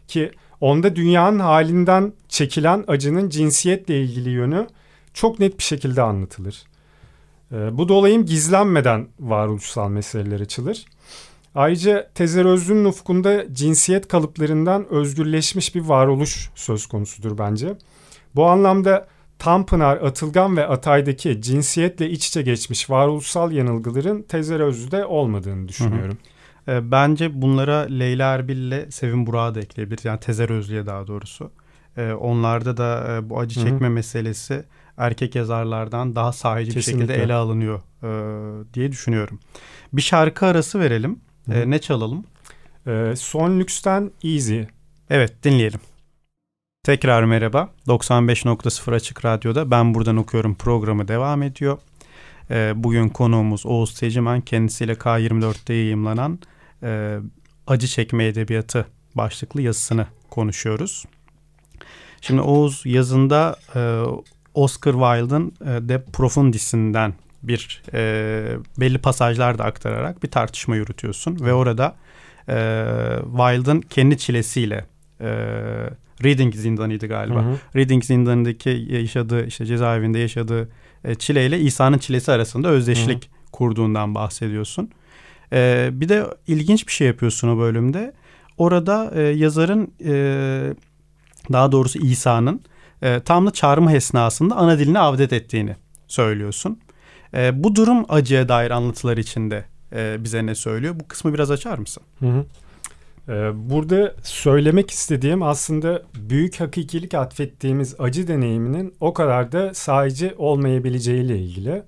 ki 0.08 0.30
Onda 0.60 0.96
dünyanın 0.96 1.38
halinden 1.38 2.12
çekilen 2.28 2.84
acının 2.86 3.28
cinsiyetle 3.28 4.02
ilgili 4.02 4.30
yönü 4.30 4.66
çok 5.14 5.38
net 5.38 5.58
bir 5.58 5.62
şekilde 5.62 6.02
anlatılır. 6.02 6.62
E, 7.52 7.78
bu 7.78 7.88
dolayım 7.88 8.26
gizlenmeden 8.26 9.08
varoluşsal 9.20 9.88
meseleler 9.88 10.40
açılır. 10.40 10.86
Ayrıca 11.54 12.10
Tezer 12.14 12.44
Özlü'nün 12.44 12.84
ufkunda 12.84 13.54
cinsiyet 13.54 14.08
kalıplarından 14.08 14.88
özgürleşmiş 14.90 15.74
bir 15.74 15.80
varoluş 15.80 16.50
söz 16.54 16.86
konusudur 16.86 17.38
bence. 17.38 17.74
Bu 18.34 18.46
anlamda 18.46 19.08
Tanpınar, 19.38 19.96
Atılgan 19.96 20.56
ve 20.56 20.66
Atay'daki 20.66 21.42
cinsiyetle 21.42 22.10
iç 22.10 22.28
içe 22.28 22.42
geçmiş 22.42 22.90
varoluşsal 22.90 23.52
yanılgıların 23.52 24.22
Tezer 24.22 24.60
Özlü'de 24.60 25.04
olmadığını 25.04 25.68
düşünüyorum. 25.68 26.18
Hı 26.24 26.26
hı. 26.26 26.39
E, 26.70 26.90
bence 26.90 27.42
bunlara 27.42 27.78
Leyla 27.80 28.34
Erbil 28.34 28.56
ile 28.56 28.90
Sevim 28.90 29.26
Burak'ı 29.26 29.54
da 29.54 29.60
ekleyebiliriz. 29.60 30.04
Yani 30.04 30.20
Tezer 30.20 30.50
Özlü'ye 30.50 30.86
daha 30.86 31.06
doğrusu. 31.06 31.50
e, 31.96 32.12
onlarda 32.12 32.76
da 32.76 33.16
e, 33.16 33.30
bu 33.30 33.38
acı 33.38 33.54
çekme 33.54 33.80
Hı-hı. 33.80 33.90
meselesi 33.90 34.64
erkek 34.96 35.34
yazarlardan 35.34 36.16
daha 36.16 36.32
sahici 36.32 36.72
Kesinlikle. 36.72 37.02
bir 37.02 37.08
şekilde 37.08 37.24
ele 37.24 37.34
alınıyor 37.34 37.80
e, 38.02 38.74
diye 38.74 38.92
düşünüyorum. 38.92 39.40
Bir 39.92 40.02
şarkı 40.02 40.46
arası 40.46 40.80
verelim. 40.80 41.20
E, 41.52 41.70
ne 41.70 41.78
çalalım? 41.78 42.24
E, 42.86 43.14
Son 43.16 43.60
Lüks'ten 43.60 44.10
Easy. 44.24 44.60
Evet 45.10 45.44
dinleyelim. 45.44 45.80
Tekrar 46.82 47.24
merhaba. 47.24 47.68
95.0 47.86 48.94
Açık 48.94 49.24
Radyo'da 49.24 49.70
Ben 49.70 49.94
Buradan 49.94 50.16
Okuyorum 50.16 50.54
programı 50.54 51.08
devam 51.08 51.42
ediyor. 51.42 51.78
E, 52.50 52.72
bugün 52.76 53.08
konuğumuz 53.08 53.66
Oğuz 53.66 53.94
Tecimen. 53.94 54.40
Kendisiyle 54.40 54.92
K24'te 54.92 55.74
yayımlanan 55.74 56.38
e, 56.82 57.18
Acı 57.66 57.86
Çekme 57.86 58.26
Edebiyatı 58.26 58.86
başlıklı 59.14 59.62
yazısını 59.62 60.06
konuşuyoruz. 60.30 61.04
Şimdi 62.20 62.40
Oğuz 62.40 62.82
yazında 62.84 63.56
e, 63.74 64.02
Oscar 64.54 64.92
Wilde'ın 64.92 65.52
e, 65.60 65.88
De 65.88 66.04
Profundis'inden 66.12 67.14
bir 67.42 67.82
e, 67.94 68.56
belli 68.80 68.98
pasajlar 68.98 69.58
da 69.58 69.64
aktararak 69.64 70.22
bir 70.22 70.30
tartışma 70.30 70.76
yürütüyorsun 70.76 71.38
ve 71.40 71.52
orada 71.52 71.96
e, 72.48 72.54
Wilde'ın 73.24 73.80
kendi 73.80 74.18
çilesiyle 74.18 74.86
e, 75.20 75.28
Reading 76.24 76.54
zindanıydı 76.54 77.06
galiba. 77.06 77.44
Hı 77.44 77.50
hı. 77.50 77.58
Reading 77.76 78.04
zindanındaki 78.04 78.86
yaşadığı 78.90 79.46
işte 79.46 79.66
cezaevinde 79.66 80.18
yaşadığı 80.18 80.68
e, 81.04 81.14
çileyle 81.14 81.60
İsa'nın 81.60 81.98
çilesi 81.98 82.32
arasında 82.32 82.68
özdeşlik 82.68 83.24
hı 83.24 83.28
hı. 83.28 83.50
kurduğundan 83.52 84.14
bahsediyorsun. 84.14 84.90
E, 85.52 85.90
bir 85.92 86.08
de 86.08 86.26
ilginç 86.46 86.86
bir 86.86 86.92
şey 86.92 87.06
yapıyorsun 87.06 87.48
o 87.48 87.58
bölümde. 87.58 88.12
Orada 88.58 89.10
e, 89.14 89.20
yazarın 89.20 89.92
e, 90.04 90.74
daha 91.52 91.72
doğrusu 91.72 91.98
İsa'nın 91.98 92.60
e, 93.02 93.20
Tanrı 93.20 93.50
çağrımı 93.50 93.92
esnasında 93.92 94.56
ana 94.56 94.78
dilini 94.78 94.98
avdet 94.98 95.32
ettiğini 95.32 95.76
söylüyorsun. 96.06 96.80
E, 97.34 97.64
bu 97.64 97.76
durum 97.76 98.04
acıya 98.08 98.48
dair 98.48 98.70
anlatılar 98.70 99.16
içinde 99.16 99.64
e, 99.92 100.24
bize 100.24 100.46
ne 100.46 100.54
söylüyor? 100.54 100.94
Bu 101.00 101.08
kısmı 101.08 101.34
biraz 101.34 101.50
açar 101.50 101.78
mısın? 101.78 102.02
Hı 102.20 102.26
hı. 102.26 102.44
Ee, 103.30 103.50
burada 103.70 104.14
söylemek 104.22 104.90
istediğim 104.90 105.42
aslında 105.42 106.02
büyük 106.14 106.60
hakikilik 106.60 107.14
atfettiğimiz 107.14 107.94
acı 107.98 108.28
deneyiminin 108.28 108.94
o 109.00 109.14
kadar 109.14 109.52
da 109.52 109.74
sahici 109.74 110.34
olmayabileceğiyle 110.38 111.38
ilgili. 111.38 111.82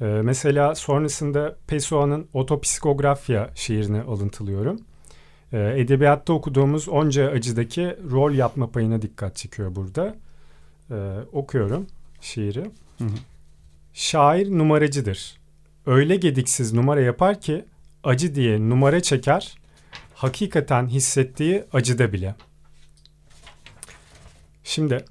Ee, 0.00 0.04
mesela 0.04 0.74
sonrasında 0.74 1.56
Pessoa'nın 1.66 2.26
Otopsikografya 2.32 3.50
şiirini 3.54 4.02
alıntılıyorum. 4.02 4.80
Ee, 5.52 5.74
edebiyatta 5.76 6.32
okuduğumuz 6.32 6.88
onca 6.88 7.30
acıdaki 7.30 7.96
rol 8.10 8.32
yapma 8.32 8.70
payına 8.70 9.02
dikkat 9.02 9.36
çekiyor 9.36 9.74
burada. 9.74 10.14
Okuyorum 11.32 11.86
şiiri. 12.20 12.70
Hı 12.98 13.04
hı. 13.04 13.08
Şair 13.94 14.50
numaracıdır. 14.50 15.36
Öyle 15.86 16.16
gediksiz 16.16 16.72
numara 16.72 17.00
yapar 17.00 17.40
ki 17.40 17.64
acı 18.04 18.34
diye 18.34 18.60
numara 18.70 19.00
çeker, 19.00 19.54
hakikaten 20.14 20.86
hissettiği 20.86 21.64
acıda 21.72 22.12
bile. 22.12 22.34
Şimdi 24.64 25.04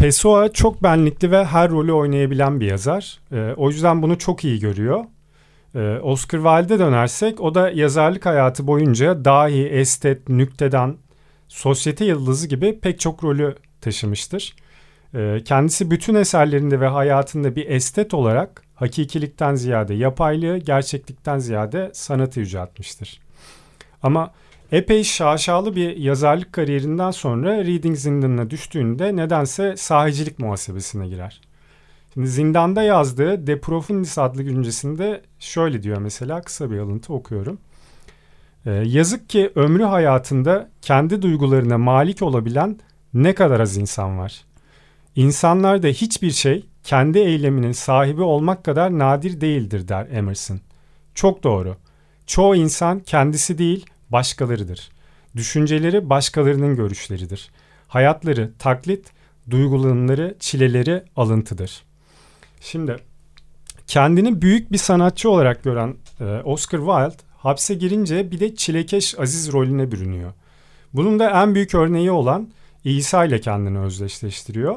Pessoa 0.00 0.52
çok 0.52 0.82
benlikli 0.82 1.30
ve 1.30 1.44
her 1.44 1.70
rolü 1.70 1.92
oynayabilen 1.92 2.60
bir 2.60 2.66
yazar. 2.66 3.18
Ee, 3.32 3.54
o 3.56 3.70
yüzden 3.70 4.02
bunu 4.02 4.18
çok 4.18 4.44
iyi 4.44 4.60
görüyor. 4.60 5.04
Ee, 5.74 5.98
Oscar 6.02 6.38
Wilde'e 6.38 6.78
dönersek 6.78 7.40
o 7.40 7.54
da 7.54 7.70
yazarlık 7.70 8.26
hayatı 8.26 8.66
boyunca 8.66 9.24
dahi, 9.24 9.66
estet, 9.66 10.28
nükteden, 10.28 10.96
sosyete 11.48 12.04
yıldızı 12.04 12.48
gibi 12.48 12.80
pek 12.80 13.00
çok 13.00 13.24
rolü 13.24 13.54
taşımıştır. 13.80 14.56
Ee, 15.14 15.40
kendisi 15.44 15.90
bütün 15.90 16.14
eserlerinde 16.14 16.80
ve 16.80 16.86
hayatında 16.86 17.56
bir 17.56 17.70
estet 17.70 18.14
olarak 18.14 18.62
hakikilikten 18.74 19.54
ziyade 19.54 19.94
yapaylığı, 19.94 20.58
gerçeklikten 20.58 21.38
ziyade 21.38 21.90
sanatı 21.94 22.40
yüceltmiştir. 22.40 23.20
Ama 24.02 24.32
epey 24.72 25.04
şaşalı 25.04 25.76
bir 25.76 25.96
yazarlık 25.96 26.52
kariyerinden 26.52 27.10
sonra 27.10 27.56
Reading 27.56 27.96
zindanına 27.96 28.50
düştüğünde 28.50 29.16
nedense 29.16 29.76
sahicilik 29.76 30.38
muhasebesine 30.38 31.08
girer. 31.08 31.40
Şimdi 32.14 32.28
zindanda 32.28 32.82
yazdığı 32.82 33.46
De 33.46 33.60
Profundis 33.60 34.18
adlı 34.18 34.42
güncesinde 34.42 35.22
şöyle 35.38 35.82
diyor 35.82 35.98
mesela 35.98 36.42
kısa 36.42 36.70
bir 36.70 36.78
alıntı 36.78 37.12
okuyorum. 37.12 37.58
Ee, 38.66 38.70
yazık 38.70 39.28
ki 39.28 39.52
ömrü 39.54 39.84
hayatında 39.84 40.70
kendi 40.82 41.22
duygularına 41.22 41.78
malik 41.78 42.22
olabilen 42.22 42.78
ne 43.14 43.34
kadar 43.34 43.60
az 43.60 43.76
insan 43.76 44.18
var. 44.18 44.44
İnsanlarda 45.16 45.86
hiçbir 45.86 46.30
şey 46.30 46.66
kendi 46.84 47.18
eyleminin 47.18 47.72
sahibi 47.72 48.22
olmak 48.22 48.64
kadar 48.64 48.98
nadir 48.98 49.40
değildir 49.40 49.88
der 49.88 50.06
Emerson. 50.12 50.60
Çok 51.14 51.42
doğru. 51.42 51.76
Çoğu 52.26 52.56
insan 52.56 53.00
kendisi 53.00 53.58
değil 53.58 53.86
başkalarıdır. 54.12 54.90
Düşünceleri 55.36 56.10
başkalarının 56.10 56.76
görüşleridir. 56.76 57.50
Hayatları 57.88 58.52
taklit, 58.58 59.12
duygulanımları, 59.50 60.36
çileleri 60.40 61.04
alıntıdır. 61.16 61.82
Şimdi 62.60 62.96
kendini 63.86 64.42
büyük 64.42 64.72
bir 64.72 64.78
sanatçı 64.78 65.30
olarak 65.30 65.64
gören 65.64 65.96
e, 66.20 66.24
Oscar 66.24 66.78
Wilde 66.78 67.24
hapse 67.36 67.74
girince 67.74 68.30
bir 68.30 68.40
de 68.40 68.54
çilekeş 68.54 69.18
Aziz 69.18 69.52
rolüne 69.52 69.92
bürünüyor. 69.92 70.32
Bunun 70.94 71.18
da 71.18 71.42
en 71.42 71.54
büyük 71.54 71.74
örneği 71.74 72.10
olan 72.10 72.50
İsa 72.84 73.24
ile 73.24 73.40
kendini 73.40 73.78
özdeşleştiriyor. 73.78 74.76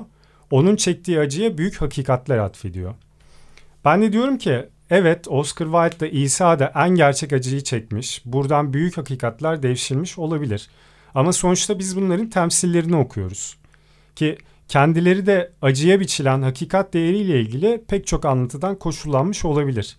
Onun 0.52 0.75
çektiği 0.75 1.20
acıya 1.20 1.58
büyük 1.58 1.82
hakikatler 1.82 2.38
atfediyor. 2.38 2.94
Ben 3.86 4.02
de 4.02 4.13
diyorum 4.13 4.38
ki 4.38 4.66
Evet 4.90 5.28
Oscar 5.28 5.66
Wilde 5.66 6.00
da 6.00 6.08
İsa 6.08 6.60
da 6.60 6.72
en 6.75 6.90
gerçek 6.90 7.34
acıyı 7.34 7.62
çekmiş. 7.62 8.22
Buradan 8.25 8.74
büyük 8.74 8.98
hakikatler 8.98 9.63
devşirmiş 9.63 10.20
olabilir. 10.20 10.70
Ama 11.16 11.34
sonuçta 11.34 11.80
biz 11.80 11.96
bunların 11.98 12.30
temsillerini 12.30 12.96
okuyoruz. 12.96 13.58
Ki 14.16 14.38
kendileri 14.68 15.25
de 15.25 15.52
acıya 15.62 16.00
biçilen 16.00 16.42
hakikat 16.42 16.94
değeriyle 16.94 17.42
ilgili 17.42 17.84
pek 17.88 18.08
çok 18.08 18.25
anlatıdan 18.25 18.75
koşullanmış 18.75 19.46
olabilir. 19.46 19.98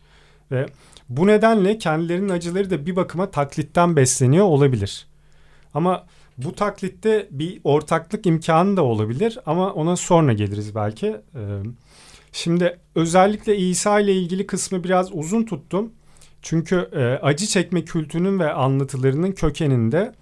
Ve 0.50 0.66
bu 1.08 1.26
nedenle 1.26 1.78
kendilerinin 1.78 2.28
acıları 2.28 2.70
da 2.70 2.86
bir 2.86 2.96
bakıma 2.96 3.30
taklitten 3.30 3.96
besleniyor 3.96 4.44
olabilir. 4.44 5.06
Ama 5.74 6.06
bu 6.38 6.54
taklitte 6.54 7.28
bir 7.30 7.60
ortaklık 7.64 8.26
imkanı 8.26 8.76
da 8.76 8.82
olabilir 8.84 9.38
ama 9.46 9.72
ona 9.72 9.96
sonra 9.96 10.32
geliriz 10.32 10.74
belki. 10.74 11.06
Ee, 11.06 11.40
Şimdi 12.34 12.78
özellikle 12.94 13.56
İsa 13.56 14.00
ile 14.00 14.14
ilgili 14.14 14.46
kısmı 14.46 14.84
biraz 14.84 15.12
uzun 15.12 15.44
tuttum. 15.44 15.92
Çünkü 16.42 16.88
e, 16.92 17.04
acı 17.04 17.46
çekme 17.46 17.84
kültürünün 17.84 18.38
ve 18.38 18.52
anlatılarının 18.52 19.32
kökeninde 19.32 20.14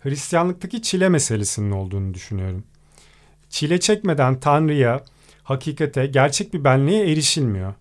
Hristiyanlıktaki 0.00 0.82
çile 0.82 1.08
meselesinin 1.08 1.70
olduğunu 1.70 2.14
düşünüyorum. 2.14 2.64
Çile 3.50 3.80
çekmeden 3.80 4.40
Tanrı'ya, 4.40 5.04
hakikate, 5.42 6.06
gerçek 6.06 6.54
bir 6.54 6.64
benliğe 6.64 7.12
erişilmiyor. 7.12 7.74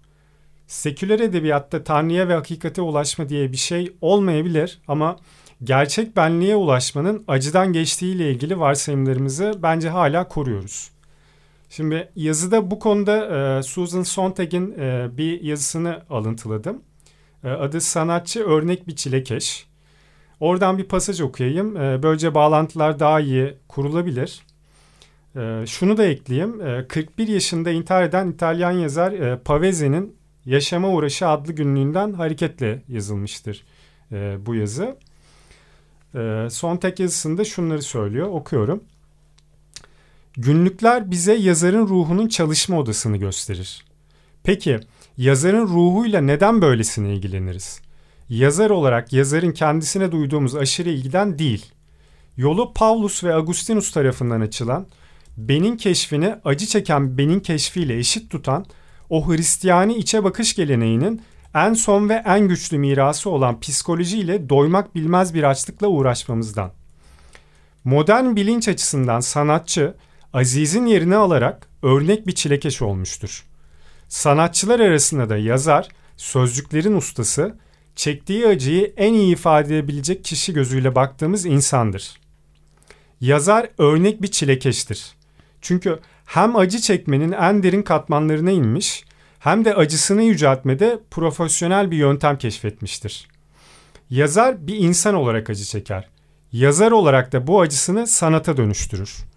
Seküler 0.67 1.19
edebiyatta 1.19 1.83
Tanrı'ya 1.83 2.27
ve 2.27 2.33
hakikate 2.33 2.81
ulaşma 2.81 3.29
diye 3.29 3.51
bir 3.51 3.57
şey 3.57 3.93
olmayabilir 4.01 4.81
ama 4.87 5.17
gerçek 5.63 6.15
benliğe 6.15 6.55
ulaşmanın 6.55 7.23
acıdan 7.27 7.73
geçtiğiyle 7.73 8.31
ilgili 8.31 8.59
varsayımlarımızı 8.59 9.53
bence 9.63 9.89
hala 9.89 10.27
koruyoruz. 10.27 10.98
Şimdi 11.69 12.11
yazıda 12.15 12.71
bu 12.71 12.79
konuda 12.79 13.57
e, 13.57 13.63
Susan 13.63 14.03
Sontag'in 14.03 14.79
e, 14.79 15.09
bir 15.17 15.41
yazısını 15.41 16.01
alıntıladım. 16.09 16.81
E, 17.43 17.49
adı 17.49 17.81
Sanatçı 17.81 18.43
Örnek 18.43 18.87
Bir 18.87 18.95
Çilekeş. 18.95 19.67
Oradan 20.39 20.77
bir 20.77 20.83
pasaj 20.83 21.21
okuyayım. 21.21 21.77
E, 21.77 22.03
böylece 22.03 22.35
bağlantılar 22.35 22.99
daha 22.99 23.19
iyi 23.19 23.57
kurulabilir. 23.67 24.41
E, 25.35 25.65
şunu 25.67 25.97
da 25.97 26.05
ekleyeyim. 26.05 26.61
E, 26.61 26.87
41 26.87 27.27
yaşında 27.27 27.71
intihar 27.71 28.03
eden 28.03 28.31
İtalyan 28.31 28.71
yazar 28.71 29.11
e, 29.11 29.39
Pavese'nin 29.39 30.19
Yaşama 30.45 30.89
Uğraşı 30.89 31.27
adlı 31.27 31.53
günlüğünden 31.53 32.13
hareketle 32.13 32.83
yazılmıştır 32.87 33.63
e, 34.11 34.37
bu 34.45 34.55
yazı. 34.55 34.97
E, 36.15 36.47
Sontag 36.49 36.99
yazısında 36.99 37.43
şunları 37.43 37.81
söylüyor. 37.81 38.27
Okuyorum. 38.27 38.83
Günlükler 40.41 41.11
bize 41.11 41.33
yazarın 41.33 41.87
ruhunun 41.87 42.27
çalışma 42.27 42.79
odasını 42.79 43.17
gösterir. 43.17 43.85
Peki 44.43 44.79
yazarın 45.17 45.67
ruhuyla 45.67 46.21
neden 46.21 46.61
böylesine 46.61 47.13
ilgileniriz? 47.13 47.81
Yazar 48.29 48.69
olarak 48.69 49.13
yazarın 49.13 49.51
kendisine 49.51 50.11
duyduğumuz 50.11 50.55
aşırı 50.55 50.89
ilgiden 50.89 51.39
değil. 51.39 51.65
Yolu 52.37 52.73
Paulus 52.73 53.23
ve 53.23 53.35
Agustinus 53.35 53.91
tarafından 53.91 54.41
açılan, 54.41 54.87
benin 55.37 55.77
keşfini 55.77 56.35
acı 56.45 56.65
çeken 56.65 57.17
benin 57.17 57.39
keşfiyle 57.39 57.97
eşit 57.97 58.31
tutan 58.31 58.65
o 59.09 59.29
Hristiyani 59.29 59.95
içe 59.95 60.23
bakış 60.23 60.55
geleneğinin 60.55 61.21
en 61.55 61.73
son 61.73 62.09
ve 62.09 62.23
en 62.25 62.47
güçlü 62.47 62.77
mirası 62.77 63.29
olan 63.29 63.59
psikolojiyle 63.59 64.49
doymak 64.49 64.95
bilmez 64.95 65.33
bir 65.33 65.43
açlıkla 65.43 65.87
uğraşmamızdan. 65.87 66.71
Modern 67.83 68.35
bilinç 68.35 68.67
açısından 68.67 69.19
sanatçı 69.19 69.95
Aziz'in 70.33 70.85
yerini 70.85 71.15
alarak 71.15 71.67
örnek 71.83 72.27
bir 72.27 72.31
çilekeş 72.31 72.81
olmuştur. 72.81 73.45
Sanatçılar 74.07 74.79
arasında 74.79 75.29
da 75.29 75.37
yazar, 75.37 75.87
sözcüklerin 76.17 76.97
ustası, 76.97 77.57
çektiği 77.95 78.47
acıyı 78.47 78.93
en 78.97 79.13
iyi 79.13 79.33
ifade 79.33 79.77
edebilecek 79.77 80.23
kişi 80.23 80.53
gözüyle 80.53 80.95
baktığımız 80.95 81.45
insandır. 81.45 82.19
Yazar 83.21 83.69
örnek 83.77 84.21
bir 84.21 84.27
çilekeştir. 84.27 85.11
Çünkü 85.61 85.99
hem 86.25 86.55
acı 86.55 86.79
çekmenin 86.79 87.31
en 87.31 87.63
derin 87.63 87.81
katmanlarına 87.81 88.51
inmiş 88.51 89.03
hem 89.39 89.65
de 89.65 89.75
acısını 89.75 90.23
yüceltmede 90.23 90.99
profesyonel 91.11 91.91
bir 91.91 91.97
yöntem 91.97 92.37
keşfetmiştir. 92.37 93.27
Yazar 94.09 94.67
bir 94.67 94.75
insan 94.75 95.15
olarak 95.15 95.49
acı 95.49 95.63
çeker. 95.63 96.09
Yazar 96.51 96.91
olarak 96.91 97.31
da 97.31 97.47
bu 97.47 97.61
acısını 97.61 98.07
sanata 98.07 98.57
dönüştürür. 98.57 99.28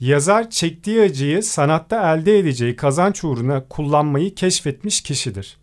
Yazar 0.00 0.50
çektiği 0.50 1.02
acıyı 1.02 1.42
sanatta 1.42 2.14
elde 2.14 2.38
edeceği 2.38 2.76
kazanç 2.76 3.24
uğruna 3.24 3.68
kullanmayı 3.68 4.34
keşfetmiş 4.34 5.00
kişidir. 5.00 5.58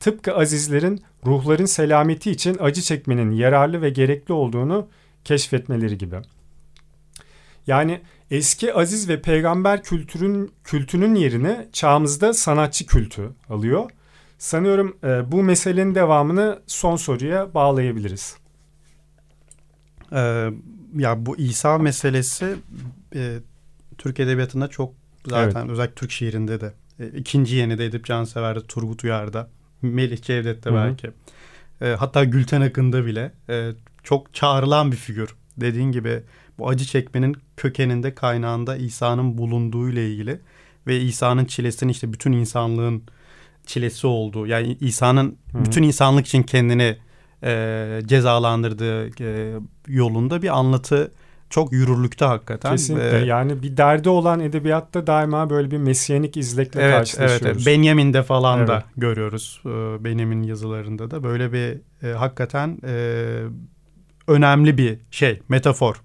Tıpkı 0.00 0.34
azizlerin 0.34 1.02
ruhların 1.26 1.64
selameti 1.64 2.30
için 2.30 2.56
acı 2.60 2.82
çekmenin 2.82 3.30
yararlı 3.30 3.82
ve 3.82 3.90
gerekli 3.90 4.32
olduğunu 4.32 4.88
keşfetmeleri 5.24 5.98
gibi. 5.98 6.16
Yani 7.66 8.00
eski 8.30 8.74
aziz 8.74 9.08
ve 9.08 9.22
peygamber 9.22 9.82
kültürün 9.82 10.52
kültünün 10.64 11.14
yerine 11.14 11.68
çağımızda 11.72 12.34
sanatçı 12.34 12.86
kültü 12.86 13.30
alıyor. 13.48 13.90
Sanıyorum 14.38 14.96
e, 15.04 15.32
bu 15.32 15.42
meselenin 15.42 15.94
devamını 15.94 16.62
son 16.66 16.96
soruya 16.96 17.54
bağlayabiliriz. 17.54 18.36
Ee, 20.12 20.50
ya 20.96 21.26
bu 21.26 21.36
İsa 21.36 21.78
meselesi 21.78 22.54
e, 23.14 23.38
Türk 23.98 24.20
edebiyatında 24.20 24.68
çok 24.68 24.94
zaten 25.26 25.60
evet. 25.60 25.70
özellikle 25.70 25.94
Türk 25.94 26.10
şiirinde 26.10 26.60
de 26.60 26.72
e, 27.00 27.06
ikinci 27.08 27.56
yeni 27.56 27.78
de 27.78 27.86
Edip 27.86 28.04
Cansever'de 28.04 28.60
Turgut 28.60 29.04
Uyar'da 29.04 29.50
Melih 29.82 30.22
Cevdet'te 30.22 30.70
Hı-hı. 30.70 30.78
belki 30.78 31.10
e, 31.80 31.86
hatta 31.88 32.24
Gülten 32.24 32.60
Akın'da 32.60 33.06
bile 33.06 33.32
e, 33.48 33.70
çok 34.02 34.34
çağrılan 34.34 34.92
bir 34.92 34.96
figür. 34.96 35.34
Dediğin 35.56 35.92
gibi 35.92 36.22
bu 36.58 36.68
acı 36.68 36.84
çekmenin 36.84 37.36
kökeninde 37.56 38.14
kaynağında 38.14 38.76
İsa'nın 38.76 39.38
bulunduğu 39.38 39.90
ile 39.90 40.10
ilgili 40.10 40.40
ve 40.86 41.00
İsa'nın 41.00 41.44
çilesinin 41.44 41.92
işte 41.92 42.12
bütün 42.12 42.32
insanlığın 42.32 43.02
çilesi 43.66 44.06
olduğu 44.06 44.46
yani 44.46 44.76
İsa'nın 44.80 45.38
bütün 45.54 45.82
insanlık 45.82 46.26
için 46.26 46.42
kendini 46.42 46.96
e, 47.42 48.00
cezalandırdığı 48.06 49.22
e, 49.22 49.58
yolunda 49.88 50.42
bir 50.42 50.58
anlatı 50.58 51.12
çok 51.54 51.72
yürürlükte 51.72 52.24
hakikaten. 52.24 52.70
Kesinlikle 52.70 53.18
ee, 53.18 53.24
yani 53.24 53.62
bir 53.62 53.76
derdi 53.76 54.08
olan 54.08 54.40
edebiyatta 54.40 55.06
daima 55.06 55.50
böyle 55.50 55.70
bir 55.70 55.78
mesiyanik 55.78 56.36
izlekle 56.36 56.82
evet, 56.82 56.94
karşılaşıyoruz. 56.94 57.66
Evet. 57.66 57.66
Benjamin'de 57.66 58.22
falan 58.22 58.58
evet. 58.58 58.68
da 58.68 58.84
görüyoruz 58.96 59.60
e, 59.64 59.68
Benjamin 60.04 60.42
yazılarında 60.42 61.10
da 61.10 61.22
böyle 61.22 61.52
bir 61.52 61.80
e, 62.08 62.12
hakikaten 62.12 62.78
e, 62.86 62.94
önemli 64.28 64.78
bir 64.78 64.98
şey 65.10 65.40
metafor. 65.48 66.02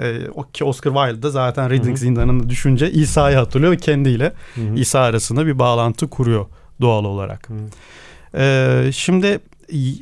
E, 0.00 0.18
ki 0.52 0.64
Oscar 0.64 0.92
Wilde 0.94 1.22
da 1.22 1.30
zaten 1.30 1.70
Reading 1.70 1.98
zindanını 1.98 2.50
düşünce 2.50 2.90
İsa'yı 2.90 3.36
hatırlıyor 3.36 3.72
ve 3.72 3.76
kendiyle 3.76 4.32
Hı-hı. 4.54 4.74
İsa 4.74 5.00
arasında 5.00 5.46
bir 5.46 5.58
bağlantı 5.58 6.10
kuruyor 6.10 6.46
doğal 6.80 7.04
olarak. 7.04 7.48
E, 8.34 8.90
şimdi 8.92 9.38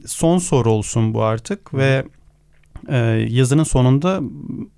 son 0.07 0.39
soru 0.39 0.71
olsun 0.71 1.15
bu 1.15 1.23
artık 1.23 1.73
Hı-hı. 1.73 1.81
ve 1.81 2.05
e, 2.89 2.97
yazının 3.29 3.65
sonunda 3.65 4.21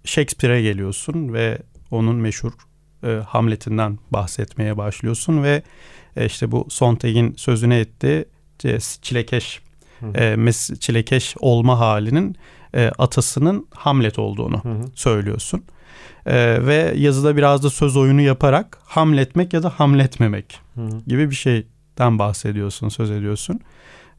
Shakespeare'e 0.04 0.62
geliyorsun 0.62 1.32
ve 1.32 1.58
onun 1.90 2.16
meşhur 2.16 2.52
e, 3.04 3.08
Hamlet'inden 3.08 3.98
bahsetmeye 4.10 4.76
başlıyorsun 4.76 5.42
ve 5.42 5.62
e, 6.16 6.26
işte 6.26 6.52
bu 6.52 6.66
Sontag'in 6.68 7.34
sözüne 7.36 7.78
ettiği 7.78 8.24
e, 8.64 8.78
çilekeş 9.02 9.60
e, 10.14 10.36
mes, 10.36 10.80
çilekeş 10.80 11.34
olma 11.40 11.78
halinin 11.78 12.36
e, 12.74 12.90
atasının 12.98 13.66
Hamlet 13.74 14.18
olduğunu 14.18 14.64
hı 14.64 14.68
hı. 14.68 14.82
söylüyorsun. 14.94 15.64
E, 16.26 16.66
ve 16.66 16.94
yazıda 16.96 17.36
biraz 17.36 17.62
da 17.62 17.70
söz 17.70 17.96
oyunu 17.96 18.20
yaparak 18.20 18.78
hamletmek 18.84 19.52
ya 19.52 19.62
da 19.62 19.70
hamletmemek 19.70 20.60
hı 20.74 20.80
hı. 20.80 21.00
gibi 21.06 21.30
bir 21.30 21.34
şeyden 21.34 22.18
bahsediyorsun, 22.18 22.88
söz 22.88 23.10
ediyorsun. 23.10 23.60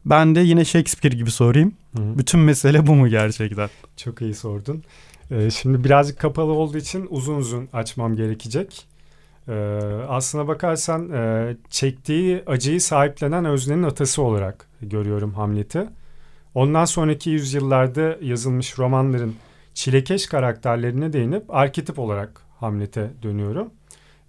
Ben 0.06 0.36
de 0.36 0.40
yine 0.40 0.66
Shakespeare 0.66 1.16
gibi 1.16 1.32
sorayım. 1.32 1.74
Hı-hı. 1.98 2.18
Bütün 2.18 2.40
mesele 2.40 2.88
bu 2.88 2.96
mu 2.96 3.08
gerçekten? 3.08 3.70
Çok 3.98 4.22
iyi 4.22 4.34
sordun. 4.34 4.84
Ee, 5.32 5.50
şimdi 5.50 5.84
birazcık 5.84 6.20
kapalı 6.20 6.52
olduğu 6.52 6.78
için 6.78 7.08
uzun 7.10 7.36
uzun 7.36 7.70
açmam 7.74 8.16
gerekecek. 8.16 8.88
Ee, 9.48 9.54
aslına 10.08 10.48
bakarsan 10.48 11.12
e, 11.12 11.56
çektiği 11.70 12.44
acıyı 12.48 12.82
sahiplenen 12.82 13.46
öznenin 13.46 13.84
atası 13.84 14.22
olarak 14.22 14.68
görüyorum 14.82 15.34
Hamlet'i. 15.34 15.90
Ondan 16.56 16.86
sonraki 16.86 17.30
yüzyıllarda 17.30 18.18
yazılmış 18.22 18.80
romanların 18.80 19.36
çilekeş 19.74 20.28
karakterlerine 20.28 21.14
değinip 21.14 21.56
arketip 21.56 22.00
olarak 22.00 22.42
Hamlet'e 22.60 23.12
dönüyorum. 23.24 23.70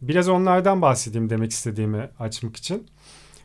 Biraz 0.03 0.29
onlardan 0.29 0.83
bahsedeyim 0.83 1.31
demek 1.31 1.51
istediğimi 1.51 2.09
açmak 2.19 2.57
için. 2.57 2.87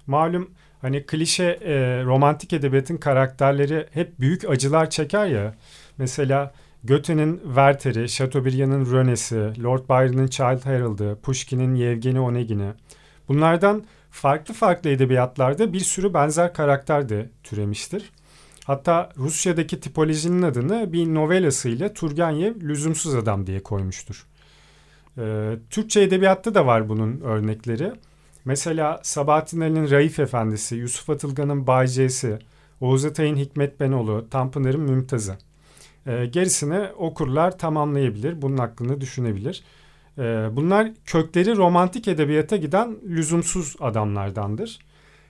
Malum 0.08 0.50
hani 0.82 1.06
klişe 1.06 1.44
e, 1.44 2.04
romantik 2.04 2.54
edebiyatın 2.54 2.98
karakterleri 2.98 3.86
hep 3.92 4.20
büyük 4.20 4.50
acılar 4.50 4.90
çeker 4.90 5.26
ya. 5.26 5.56
Mesela 5.98 6.54
Goethe'nin 6.84 7.38
Werther'i, 7.44 8.10
Chateaubriand'ın 8.10 8.92
Rönes'i, 8.92 9.64
Lord 9.64 9.90
Byron'ın 9.90 10.28
Child 10.28 10.66
Harold'ı, 10.66 11.18
Pushkin'in 11.24 11.76
Yevgeni 11.76 12.20
Onegin'i. 12.20 12.74
Bunlardan 13.28 13.84
farklı 14.12 14.54
farklı 14.54 14.90
edebiyatlarda 14.90 15.74
bir 15.74 15.80
sürü 15.80 16.14
benzer 16.14 16.54
karakter 16.54 17.10
de 17.10 17.30
türemiştir. 17.44 18.12
Hatta 18.66 19.10
Rusya'daki 19.18 19.80
tipolojinin 19.80 20.42
adını 20.42 20.94
bir 20.94 21.06
novelasıyla 21.06 21.94
Turgenev 21.94 22.62
lüzumsuz 22.62 23.16
adam 23.16 23.48
diye 23.48 23.64
koymuştur. 23.64 24.26
Ee, 25.18 25.54
Türkçe 25.70 26.02
edebiyatta 26.02 26.56
da 26.56 26.66
var 26.66 26.90
bunun 26.90 27.22
örnekleri. 27.22 27.94
Mesela 28.46 29.00
Sabahattin 29.04 29.62
Ali'nin 29.62 29.92
Raif 29.92 30.20
Efendisi, 30.20 30.76
Yusuf 30.76 31.10
Atılgan'ın 31.10 31.68
Baycesi, 31.68 32.40
Oğuz 32.82 33.06
Atay'ın 33.06 33.36
Hikmet 33.36 33.80
Benoğlu, 33.80 34.30
Tanpınar'ın 34.30 34.82
Mümtazı. 34.82 35.38
E, 36.08 36.26
gerisini 36.26 36.88
okurlar 36.98 37.58
tamamlayabilir, 37.58 38.42
bunun 38.42 38.58
hakkında 38.58 39.02
düşünebilir. 39.02 39.64
E, 40.18 40.22
bunlar 40.52 40.92
kökleri 41.06 41.58
romantik 41.58 42.08
edebiyata 42.08 42.56
giden 42.56 42.98
lüzumsuz 43.08 43.76
adamlardandır. 43.80 44.80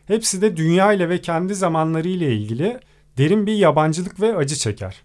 Hepsi 0.05 0.41
de 0.41 0.57
dünya 0.57 0.93
ile 0.93 1.09
ve 1.09 1.21
kendi 1.21 1.55
zamanları 1.55 2.07
ile 2.07 2.35
ilgili 2.35 2.79
derin 3.17 3.47
bir 3.47 3.53
yabancılık 3.53 4.21
ve 4.21 4.35
acı 4.35 4.55
çeker. 4.55 5.01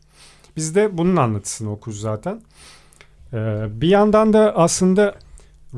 Biz 0.56 0.74
de 0.74 0.98
bunun 0.98 1.16
anlatısını 1.16 1.72
okuruz 1.72 2.00
zaten. 2.00 2.42
Ee, 3.32 3.66
bir 3.70 3.88
yandan 3.88 4.32
da 4.32 4.56
aslında 4.56 5.14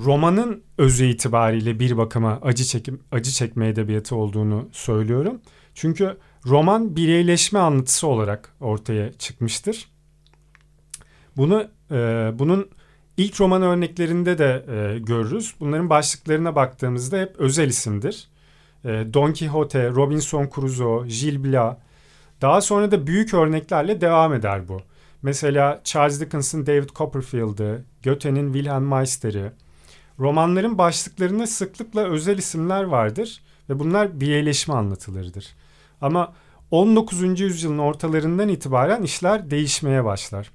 romanın 0.05 0.63
özü 0.79 1.05
itibariyle 1.05 1.81
bir 1.81 1.97
bakıma 1.97 2.39
acı 2.43 2.65
çekim 2.65 3.01
acı 3.13 3.31
çekme 3.31 3.69
edebiyatı 3.69 4.17
olduğunu 4.17 4.69
söylüyorum. 4.73 5.41
Çünkü 5.75 6.17
roman 6.47 6.97
bireyleşme 6.97 7.59
anlatısı 7.59 8.07
olarak 8.07 8.55
ortaya 8.61 9.13
çıkmıştır. 9.13 9.89
Bunu 11.37 11.69
e, 11.91 11.97
bunun 12.35 12.69
ilk 13.17 13.41
roman 13.41 13.63
örneklerinde 13.63 14.39
de 14.39 14.65
e, 14.69 14.99
görürüz. 14.99 15.55
Bunların 15.61 15.91
başlıklarına 15.91 16.57
baktığımızda 16.57 17.19
hep 17.19 17.37
özel 17.39 17.69
isimdir. 17.69 18.29
E, 18.85 18.89
Don 18.89 19.33
Quixote, 19.33 19.91
Robinson 19.91 20.49
Crusoe, 20.55 21.07
Gilles 21.07 21.45
Blas. 21.45 21.77
Daha 22.41 22.61
sonra 22.61 22.91
da 22.91 23.07
büyük 23.07 23.35
örneklerle 23.35 24.01
devam 24.01 24.35
eder 24.35 24.69
bu. 24.69 24.81
Mesela 25.23 25.81
Charles 25.85 26.21
Dickens'ın 26.21 26.67
David 26.67 26.89
Copperfield'ı, 26.89 27.85
Goethe'nin 28.05 28.53
Wilhelm 28.53 28.89
Meister'i, 28.89 29.53
Romanların 30.19 30.79
başlıklarında 30.79 31.47
sıklıkla 31.47 32.01
özel 32.01 32.39
isimler 32.39 32.83
vardır 32.83 33.43
ve 33.69 33.79
bunlar 33.79 34.21
bireyleşme 34.21 34.75
anlatılırdır. 34.75 35.47
Ama 36.01 36.33
19. 36.71 37.41
yüzyılın 37.41 37.79
ortalarından 37.79 38.49
itibaren 38.49 39.03
işler 39.03 39.51
değişmeye 39.51 40.05
başlar. 40.05 40.51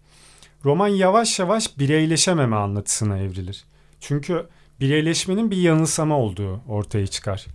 Roman 0.65 0.87
yavaş 0.87 1.39
yavaş 1.39 1.79
bireyleşememe 1.79 2.55
anlatısına 2.55 3.17
evrilir. 3.17 3.65
Çünkü 3.99 4.47
bireyleşmenin 4.79 5.51
bir 5.51 5.57
yanılsama 5.57 6.19
olduğu 6.19 6.61
ortaya 6.67 7.07
çıkar. 7.07 7.45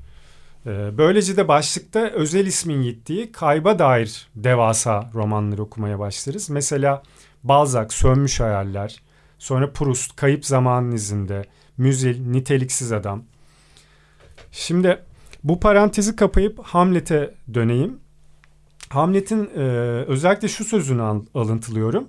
Ee, 0.66 0.99
böylece 0.99 1.37
de 1.37 1.49
başlıkta 1.49 2.01
özel 2.01 2.47
ismin 2.47 2.83
gittiği 2.83 3.33
kayba 3.33 3.79
dair 3.79 4.29
devasa 4.35 5.11
romanları 5.14 5.62
okumaya 5.62 5.99
başlarız. 5.99 6.51
Mesela 6.51 7.03
Balzac, 7.44 7.92
Sönmüş 7.92 8.40
Hayaller, 8.40 9.03
sonra 9.38 9.73
Proust, 9.73 10.16
Kayıp 10.16 10.47
Zamanın 10.47 10.92
izinde, 10.92 11.44
müzil, 11.79 12.27
niteliksiz 12.27 12.93
adam. 12.93 13.25
Şimdi 14.53 15.03
bu 15.45 15.61
parantezi 15.61 16.17
kapayıp 16.17 16.61
Hamlet'e 16.62 17.35
döneyim. 17.55 18.01
Hamlet'in 18.88 19.51
e, 19.57 19.61
özellikle 20.07 20.49
şu 20.49 20.64
sözünü 20.64 21.03
alıntılıyorum. 21.35 22.09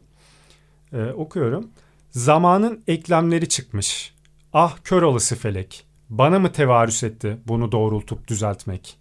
E, 0.93 1.05
okuyorum. 1.05 1.69
Zamanın 2.11 2.83
eklemleri 2.87 3.49
çıkmış. 3.49 4.13
Ah 4.53 4.77
kör 4.83 5.01
olası 5.01 5.35
felek, 5.35 5.85
bana 6.09 6.39
mı 6.39 6.51
tevarüs 6.51 7.03
etti 7.03 7.37
bunu 7.47 7.71
doğrultup 7.71 8.27
düzeltmek? 8.27 8.97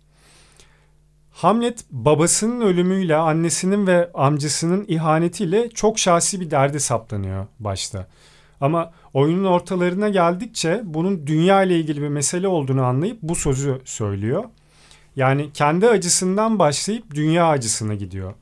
Hamlet 1.31 1.85
babasının 1.91 2.61
ölümüyle 2.61 3.17
annesinin 3.17 3.87
ve 3.87 4.11
amcasının 4.15 4.85
ihanetiyle 4.89 5.71
çok 5.71 5.99
şahsi 5.99 6.41
bir 6.41 6.51
derde 6.51 6.79
saplanıyor 6.79 7.47
başta. 7.61 8.07
Ama 8.61 8.93
oyunun 9.15 9.45
ortalarına 9.45 10.09
geldikçe 10.09 10.81
bunun 10.85 11.27
dünya 11.27 11.63
ile 11.63 11.79
ilgili 11.81 12.03
bir 12.03 12.09
mesele 12.09 12.49
olduğunu 12.49 12.83
anlayıp 12.85 13.19
bu 13.23 13.35
sözü 13.35 13.81
söylüyor. 13.85 14.45
Yani 15.17 15.53
kendi 15.53 15.89
acısından 15.89 16.59
başlayıp 16.59 17.15
dünya 17.15 17.47
acısına 17.49 17.95
gidiyor. 17.95 18.35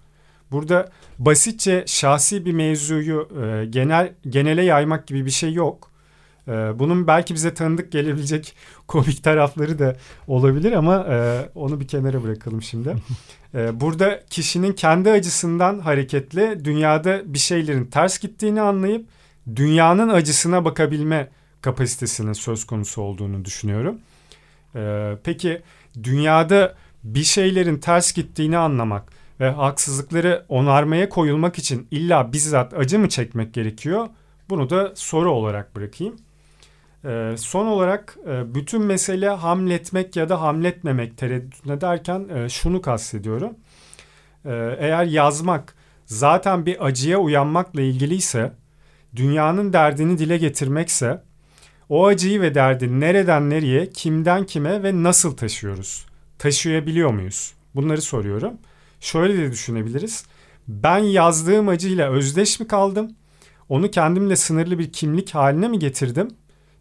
Burada 0.52 0.88
basitçe 1.18 1.84
şahsi 1.86 2.44
bir 2.44 2.52
mevzuyu 2.52 3.28
e, 3.42 3.66
genel 3.66 4.12
genele 4.28 4.62
yaymak 4.62 5.06
gibi 5.06 5.26
bir 5.26 5.30
şey 5.30 5.52
yok. 5.52 5.90
E, 6.48 6.52
bunun 6.78 7.06
belki 7.06 7.34
bize 7.34 7.54
tanıdık 7.54 7.92
gelebilecek 7.92 8.54
komik 8.86 9.24
tarafları 9.24 9.78
da 9.78 9.96
olabilir 10.26 10.72
ama 10.72 11.06
e, 11.10 11.48
onu 11.54 11.80
bir 11.80 11.88
kenara 11.88 12.22
bırakalım 12.22 12.62
şimdi. 12.62 12.94
e, 13.54 13.80
burada 13.80 14.20
kişinin 14.30 14.72
kendi 14.72 15.10
acısından 15.10 15.78
hareketle 15.78 16.64
dünyada 16.64 17.34
bir 17.34 17.38
şeylerin 17.38 17.84
ters 17.84 18.18
gittiğini 18.18 18.60
anlayıp 18.60 19.06
dünyanın 19.56 20.08
acısına 20.08 20.64
bakabilme 20.64 21.28
kapasitesinin 21.60 22.32
söz 22.32 22.64
konusu 22.64 23.02
olduğunu 23.02 23.44
düşünüyorum. 23.44 24.00
E, 24.74 25.12
peki 25.24 25.62
dünyada 26.02 26.74
bir 27.04 27.24
şeylerin 27.24 27.78
ters 27.78 28.12
gittiğini 28.12 28.58
anlamak 28.58 29.12
ve 29.40 29.50
haksızlıkları 29.50 30.44
onarmaya 30.48 31.08
koyulmak 31.08 31.58
için 31.58 31.88
illa 31.90 32.32
bizzat 32.32 32.74
acı 32.74 32.98
mı 32.98 33.08
çekmek 33.08 33.54
gerekiyor? 33.54 34.08
Bunu 34.48 34.70
da 34.70 34.92
soru 34.94 35.30
olarak 35.30 35.76
bırakayım. 35.76 36.16
Ee, 37.04 37.34
son 37.38 37.66
olarak 37.66 38.16
e, 38.28 38.54
bütün 38.54 38.82
mesele 38.82 39.28
hamletmek 39.28 40.16
ya 40.16 40.28
da 40.28 40.40
hamletmemek 40.40 41.18
tereddütüne 41.18 41.80
derken 41.80 42.28
e, 42.28 42.48
şunu 42.48 42.80
kastediyorum. 42.80 43.54
Ee, 44.44 44.76
eğer 44.78 45.04
yazmak 45.04 45.74
zaten 46.06 46.66
bir 46.66 46.86
acıya 46.86 47.18
uyanmakla 47.18 47.80
ilgiliyse, 47.80 48.52
dünyanın 49.16 49.72
derdini 49.72 50.18
dile 50.18 50.36
getirmekse, 50.38 51.22
o 51.88 52.06
acıyı 52.06 52.40
ve 52.40 52.54
derdi 52.54 53.00
nereden 53.00 53.50
nereye, 53.50 53.90
kimden 53.90 54.46
kime 54.46 54.82
ve 54.82 55.02
nasıl 55.02 55.36
taşıyoruz? 55.36 56.06
Taşıyabiliyor 56.38 57.10
muyuz? 57.10 57.52
Bunları 57.74 58.02
soruyorum. 58.02 58.54
Şöyle 59.00 59.38
de 59.38 59.52
düşünebiliriz. 59.52 60.26
Ben 60.68 60.98
yazdığım 60.98 61.68
acıyla 61.68 62.10
özdeş 62.10 62.60
mi 62.60 62.66
kaldım? 62.66 63.10
Onu 63.68 63.90
kendimle 63.90 64.36
sınırlı 64.36 64.78
bir 64.78 64.92
kimlik 64.92 65.34
haline 65.34 65.68
mi 65.68 65.78
getirdim? 65.78 66.28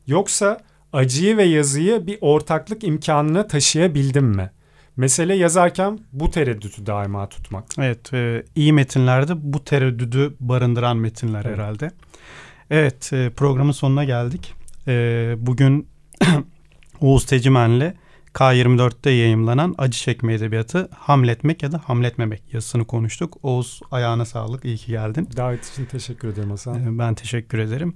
Yoksa 0.08 0.62
acıyı 0.94 1.38
ve 1.38 1.44
yazıyı 1.44 2.08
bir 2.08 2.18
ortaklık 2.22 2.84
imkanına 2.84 3.48
taşıyabildim 3.48 4.26
mi? 4.26 4.52
Mesele 4.98 5.36
yazarken 5.36 6.00
bu 6.14 6.32
tereddütü 6.32 6.86
daima 6.86 7.30
tutmak. 7.30 7.66
Evet, 7.80 8.14
e, 8.14 8.44
iyi 8.56 8.74
metinlerde 8.74 9.34
bu 9.54 9.64
tereddüdü 9.64 10.36
barındıran 10.40 10.98
metinler 10.98 11.46
evet. 11.46 11.58
herhalde. 11.58 11.92
Evet, 12.70 13.14
e, 13.14 13.30
programın 13.30 13.72
sonuna 13.72 14.04
geldik. 14.04 14.54
E, 14.88 15.36
bugün 15.38 15.88
Oğuz 17.02 17.26
Tecimen'le 17.26 17.94
K24'te 18.34 19.10
yayımlanan 19.10 19.76
Acı 19.78 20.00
Çekme 20.00 20.34
Edebiyatı 20.34 20.90
Hamletmek 20.98 21.64
ya 21.64 21.72
da 21.72 21.82
Hamletmemek 21.86 22.54
yazısını 22.54 22.86
konuştuk. 22.86 23.38
Oğuz 23.44 23.80
ayağına 23.92 24.26
sağlık, 24.26 24.66
iyi 24.66 24.78
ki 24.78 24.92
geldin. 24.92 25.30
Davet 25.38 25.72
için 25.72 25.86
teşekkür 25.86 26.28
ederim 26.28 26.50
Hasan. 26.50 26.76
Ee, 26.76 27.00
ben 27.00 27.16
teşekkür 27.16 27.60
ederim. 27.60 27.96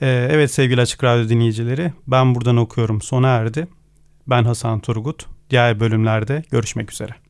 Evet 0.00 0.50
sevgili 0.50 0.80
Açık 0.80 1.04
Radyo 1.04 1.28
dinleyicileri, 1.28 1.92
ben 2.06 2.34
buradan 2.34 2.56
okuyorum 2.56 3.02
sona 3.02 3.28
erdi. 3.28 3.68
Ben 4.26 4.44
Hasan 4.44 4.80
Turgut. 4.80 5.26
Diğer 5.50 5.80
bölümlerde 5.80 6.42
görüşmek 6.50 6.92
üzere. 6.92 7.21